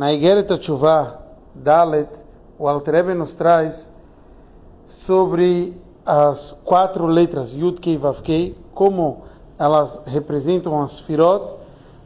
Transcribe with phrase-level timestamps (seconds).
[0.00, 1.20] Na Igeret Tshuva,
[1.54, 2.08] Dalet,
[2.58, 3.92] o Alter nos traz
[4.88, 5.76] sobre
[6.06, 9.24] as quatro letras Yud Kei Vav Kei, como
[9.58, 11.58] elas representam as Firot,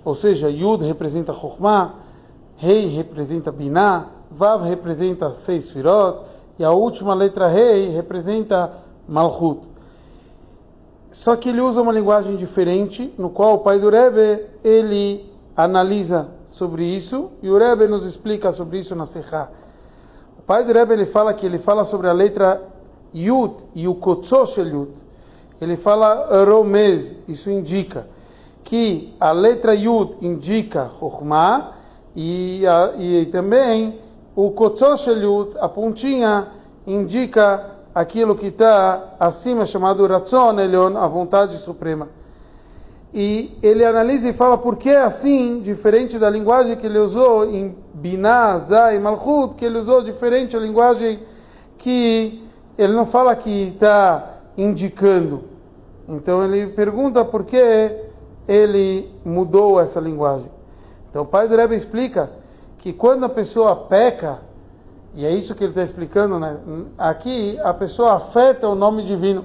[0.04, 1.94] ou seja, Yud representa Chokhmah,
[2.56, 6.24] Rei representa Binah, Vav representa seis Firot,
[6.58, 8.72] e a última letra Rei representa
[9.06, 9.60] Malchut.
[11.12, 16.34] Só que ele usa uma linguagem diferente, no qual o pai do Rebbe, ele analisa
[16.54, 19.48] sobre isso, e o Rebbe nos explica sobre isso na Sechá.
[20.38, 22.62] O pai do Rebbe, ele fala que ele fala sobre a letra
[23.12, 24.90] Yud e o Kotzoshel Yud.
[25.60, 28.06] Ele fala Romez, isso indica
[28.62, 31.72] que a letra Yud indica Chokhmah,
[32.14, 32.62] e,
[32.98, 33.98] e também
[34.36, 36.52] o Kotzoshel Yud, a pontinha,
[36.86, 42.08] indica aquilo que está acima, chamado Ratzon Elion, a vontade suprema.
[43.16, 47.48] E ele analisa e fala por que é assim, diferente da linguagem que ele usou
[47.48, 51.20] em Binah, Zay, Malchut, que ele usou diferente a linguagem
[51.78, 52.44] que
[52.76, 55.44] ele não fala que está indicando.
[56.08, 57.92] Então ele pergunta por que
[58.48, 60.50] ele mudou essa linguagem.
[61.08, 62.32] Então o pai do Rebbe explica
[62.78, 64.40] que quando a pessoa peca,
[65.14, 66.56] e é isso que ele está explicando, né?
[66.98, 69.44] Aqui a pessoa afeta o nome divino.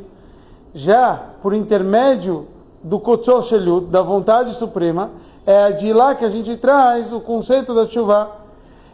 [0.74, 2.48] Já por intermédio
[2.84, 5.12] do Kotzosheliut, da vontade suprema,
[5.46, 8.32] é de lá que a gente traz o conceito da chuva.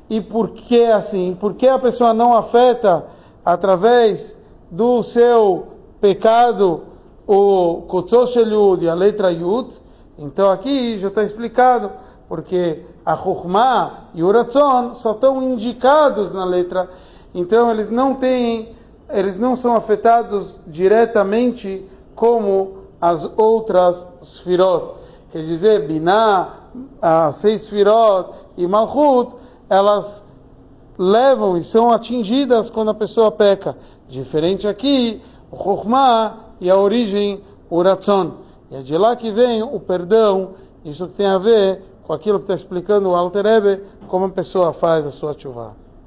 [0.09, 1.35] E por que assim?
[1.39, 3.05] Porque a pessoa não afeta
[3.43, 4.37] através
[4.69, 5.67] do seu
[5.99, 6.83] pecado
[7.27, 9.73] o Kotzosheliut e a letra Yud?
[10.17, 11.91] Então aqui já está explicado,
[12.27, 16.89] porque a Chokhmah e o Ratzon só estão indicados na letra,
[17.33, 18.75] então eles não têm,
[19.09, 24.95] eles não são afetados diretamente como as outras Sfirot.
[25.31, 26.53] Quer dizer, Binah,
[26.99, 29.35] as seis Sfirot e Malchut,
[29.69, 30.23] elas
[30.97, 33.77] levam e são atingidas quando a pessoa peca.
[34.09, 38.37] Diferente aqui, o Chokhmah e a origem, o Ratzon.
[38.71, 42.45] E é de lá que vem o perdão, isso tem a ver com aquilo que
[42.45, 45.84] está explicando o Alter Ebe, como a pessoa faz a sua chuva.